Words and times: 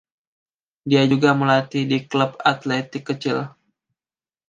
Dia 0.89 1.01
juga 1.11 1.29
melatih 1.41 1.83
di 1.91 1.99
klub 2.11 2.31
atletik 2.51 3.03
kecil. 3.13 3.37